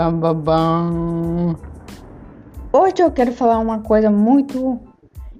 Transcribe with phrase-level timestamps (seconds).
[0.00, 1.56] Bam, bam, bam.
[2.72, 4.80] Hoje eu quero falar uma coisa muito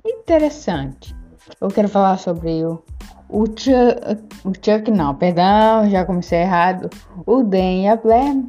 [0.04, 1.16] interessante.
[1.58, 2.84] Eu quero falar sobre o,
[3.30, 6.90] o, Chuck, o Chuck, não, perdão, já comecei errado.
[7.24, 8.44] O Dan e a Blair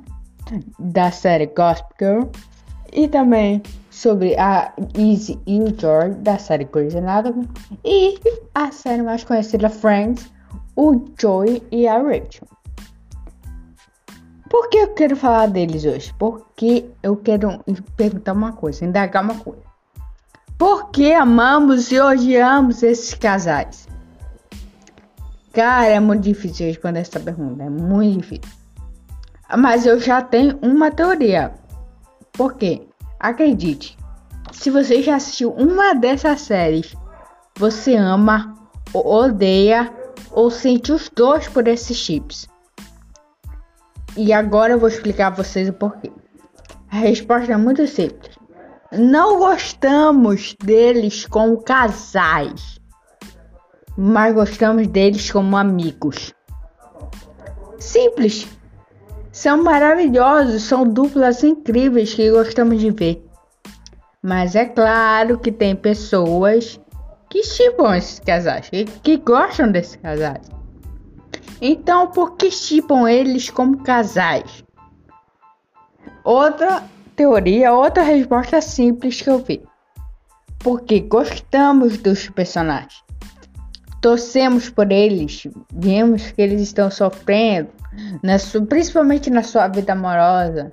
[0.78, 2.24] da série Gospel Girl.
[2.92, 7.48] E também sobre a Izzy e o George da série Grey's Anatomy.
[7.86, 8.20] E
[8.54, 10.30] a série mais conhecida Friends,
[10.76, 12.50] o Joey e a Rachel.
[14.52, 16.14] Por que eu quero falar deles hoje?
[16.20, 17.64] Porque eu quero
[17.96, 19.62] perguntar uma coisa, indagar uma coisa.
[20.58, 23.88] Por que amamos e odiamos esses casais?
[25.54, 28.58] Cara, é muito difícil responder essa pergunta, é muito difícil.
[29.58, 31.54] Mas eu já tenho uma teoria.
[32.34, 32.86] Por quê?
[33.22, 33.98] Acredite,
[34.52, 36.94] se você já assistiu uma dessas séries,
[37.58, 38.54] você ama,
[38.94, 39.90] odeia
[40.30, 42.51] ou sente os dois por esses chips.
[44.18, 46.12] E agora eu vou explicar a vocês o porquê.
[46.92, 48.36] A resposta é muito simples.
[48.92, 52.78] Não gostamos deles como casais,
[53.98, 56.34] mas gostamos deles como amigos.
[57.80, 58.48] Simples.
[59.32, 63.26] São maravilhosos, são duplas incríveis que gostamos de ver.
[64.22, 66.78] Mas é claro que tem pessoas
[67.30, 70.61] que chipam esses casais, que, que gostam desses casais.
[71.62, 74.64] Então, por que chipam eles como casais?
[76.24, 76.84] Outra
[77.16, 79.62] teoria, outra resposta simples que eu vi.
[80.60, 83.04] Porque gostamos dos personagens.
[84.02, 87.70] Torcemos por eles, vemos que eles estão sofrendo,
[88.24, 90.72] na sua, principalmente na sua vida amorosa.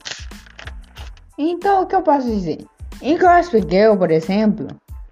[1.36, 2.64] Então, o que eu posso dizer?
[3.02, 4.68] Em Gospel Girl, por exemplo,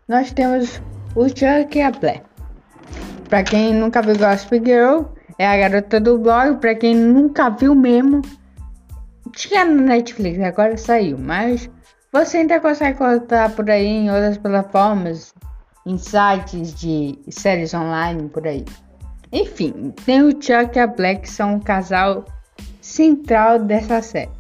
[0.09, 0.81] nós temos
[1.15, 2.23] o Chuck e a Black.
[3.29, 7.75] Pra quem nunca viu Gospel Girl, é a garota do blog, pra quem nunca viu
[7.75, 8.23] mesmo.
[9.33, 11.69] Tinha no Netflix, agora saiu, mas
[12.13, 15.35] você ainda consegue encontrar por aí em outras plataformas,
[15.85, 18.65] em sites de séries online por aí.
[19.33, 22.25] Enfim, tem o Chuck e a Black, que são um casal
[22.81, 24.31] central dessa série.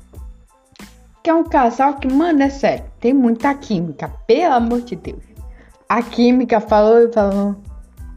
[1.22, 5.22] Que é um casal que, mano, é sério, tem muita química, pelo amor de Deus.
[5.88, 7.56] A química falou e falou,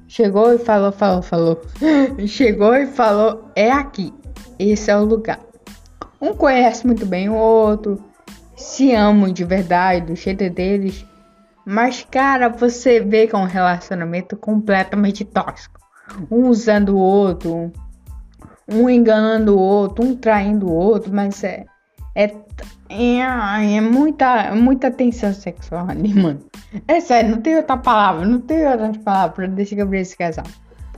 [0.10, 1.62] Chegou e falou, falou, falou.
[2.26, 4.12] Chegou e falou, é aqui.
[4.58, 5.40] Esse é o lugar.
[6.20, 8.04] Um conhece muito bem o outro,
[8.58, 11.06] se amam de verdade, do jeito deles.
[11.64, 15.80] Mas, cara, você vê que é um relacionamento completamente tóxico.
[16.32, 17.72] Um usando o outro,
[18.68, 21.66] um enganando o outro, um traindo o outro, mas é.
[22.20, 22.36] É,
[22.90, 26.44] é, é muita, muita tensão sexual ali, mano.
[26.86, 30.44] É sério, não tem outra palavra, não tem outra palavra pra descrever esse casal.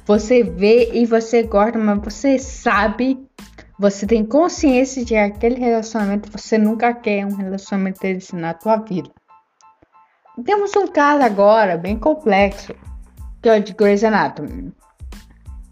[0.08, 3.24] Você vê e você gosta, mas você sabe,
[3.78, 9.12] você tem consciência de aquele relacionamento você nunca quer um relacionamento desse na tua vida.
[10.44, 12.74] Temos um caso agora bem complexo,
[13.44, 14.74] que é o de Grey's Anatomy.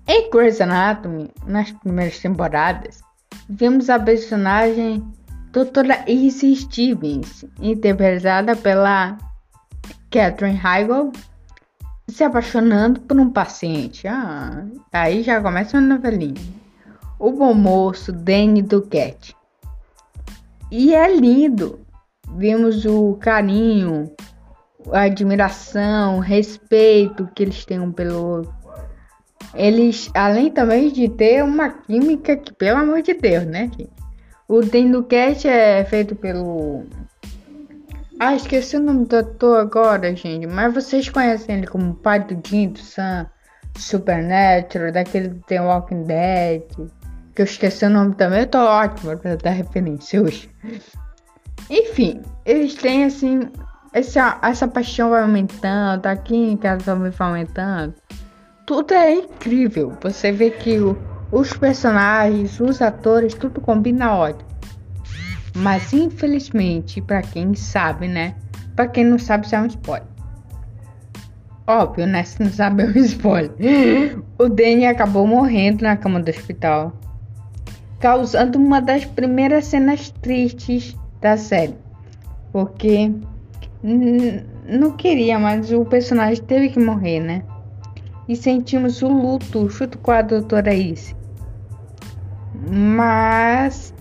[0.08, 3.02] Em Grey's Anatomy, nas primeiras temporadas,
[3.50, 5.04] vimos a personagem
[5.52, 9.18] Doutora Izzy Stevens, interpretada pela
[10.12, 11.12] Catherine Heigl
[12.08, 14.08] se apaixonando por um paciente.
[14.08, 16.42] Ah, aí já começa uma novelinha.
[17.18, 19.36] O bom moço Danny Duquette.
[20.72, 21.80] E é lindo.
[22.36, 24.12] Vimos o carinho,
[24.92, 28.54] a admiração, o respeito que eles têm um pelo outro.
[29.56, 33.99] Eles, além também de ter uma química que, pelo amor de Deus, né, gente?
[34.50, 36.84] O Duquette é feito pelo
[38.22, 40.46] ah, esqueci o nome do ator agora, gente.
[40.46, 43.26] Mas vocês conhecem ele como pai do Jim, do Sam,
[43.78, 46.64] Supernatural, daquele do The Walking Dead.
[47.34, 48.42] Que eu esqueci o nome também.
[48.42, 50.50] Eu tô ótimo pra dar referência hoje.
[51.70, 53.50] Enfim, eles têm assim.
[53.94, 57.94] Essa, essa paixão vai aumentando, a química também vai aumentando.
[58.66, 59.98] Tudo é incrível.
[60.02, 60.98] Você vê que o,
[61.32, 64.50] os personagens, os atores, tudo combina ótimo.
[65.56, 68.36] Mas infelizmente, para quem sabe, né?
[68.76, 70.08] Para quem não sabe, isso é um spoiler.
[71.68, 72.24] Óbvio, né?
[72.24, 73.52] Se não sabe, é um spoiler.
[74.38, 76.94] O Danny acabou morrendo na cama do hospital,
[78.00, 81.76] causando uma das primeiras cenas tristes da série.
[82.52, 83.12] Porque
[83.84, 87.44] não queria, mas o personagem teve que morrer, né?
[88.28, 91.19] E sentimos o luto junto com a doutora Izzy.
[92.68, 93.94] Mas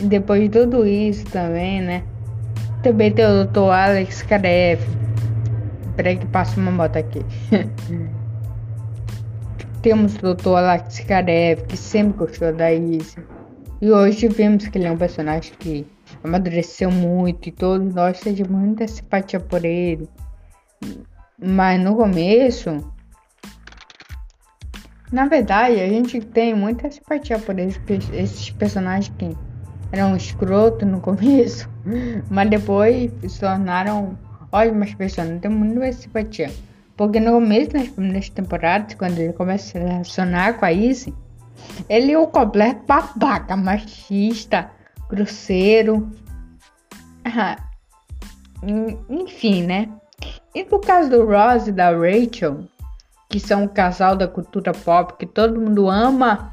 [0.00, 2.02] depois de tudo isso também, né?
[2.82, 3.70] Também tem o Dr.
[3.70, 4.80] Alex Karev.
[5.96, 7.24] Peraí que passa uma moto aqui.
[9.82, 10.56] Temos o Dr.
[10.56, 13.18] Alex Karev, que sempre gostou da Izzy.
[13.80, 15.86] E hoje vimos que ele é um personagem que
[16.22, 20.08] amadureceu muito e todos nós temos muita simpatia por ele.
[21.36, 22.70] Mas no começo,
[25.12, 29.36] na verdade, a gente tem muita simpatia por esses, personagens que
[29.92, 31.68] eram escroto no começo,
[32.30, 34.18] mas depois se tornaram
[34.50, 35.38] ótimas pessoas.
[35.40, 36.50] Tem muita simpatia.
[36.96, 41.14] Porque no começo, nas primeiras temporadas, quando ele começa a se relacionar com a Izzy,
[41.88, 44.70] ele é o completo babaca, machista,
[45.10, 46.10] grosseiro.
[49.10, 49.88] Enfim, né?
[50.54, 52.64] E no caso do Ross e da Rachel,
[53.32, 56.52] que são um casal da cultura pop que todo mundo ama,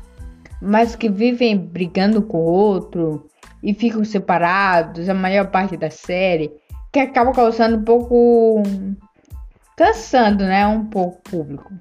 [0.61, 3.27] mas que vivem brigando com o outro
[3.61, 6.49] e ficam separados a maior parte da série,
[6.89, 8.63] que acaba causando um pouco.
[9.75, 10.65] cansando, né?
[10.65, 11.73] Um pouco o público.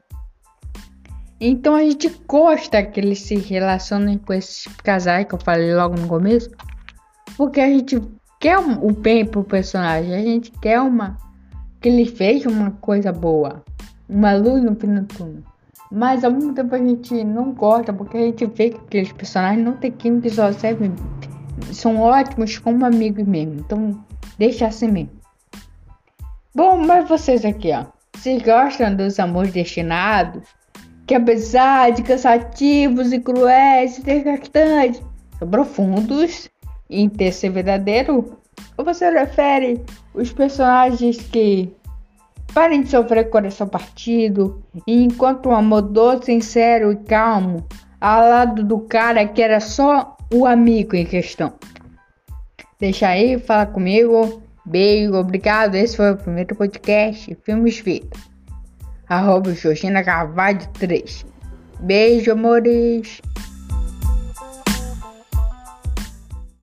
[1.41, 5.95] Então a gente gosta que eles se relacionem com esses casais que eu falei logo
[5.97, 6.51] no começo,
[7.37, 8.03] porque a gente
[8.41, 11.17] quer o bem pro personagem, a gente quer uma
[11.81, 13.65] que ele fez uma coisa boa,
[14.09, 15.43] uma luz no fim do túnel.
[15.91, 19.65] Mas ao mesmo tempo a gente não gosta, porque a gente vê que aqueles personagens
[19.65, 20.95] não tem química só servem.
[21.73, 23.55] São ótimos como amigos mesmo.
[23.55, 23.99] Então
[24.39, 25.11] deixa assim mesmo.
[26.55, 27.87] Bom, mas vocês aqui, ó.
[28.15, 30.43] Vocês gostam dos amores destinados?
[31.07, 35.01] Que apesar de cansativos e cruéis e desgastantes,
[35.39, 36.51] são profundos
[36.91, 38.37] em ter ser verdadeiro?
[38.77, 39.81] Ou você refere
[40.13, 41.73] os personagens que
[42.53, 47.67] parem de sofrer coração partido e enquanto um amor doce, sincero e calmo
[48.01, 51.55] ao lado do cara que era só o amigo em questão?
[52.79, 54.43] Deixa aí, fala comigo.
[54.65, 55.75] Beijo, obrigado.
[55.75, 58.17] Esse foi o primeiro podcast Filmes Vida.
[59.09, 61.25] Arroba Georgina Carvalho 3.
[61.81, 63.21] Beijo, amores.